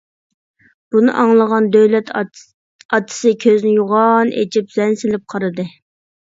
[0.95, 5.71] بۇنى ئاڭلىغان دۆلەت ئاتىسى كۆزىنى يوغان ئېچىپ زەن سېلىپ قارىدى.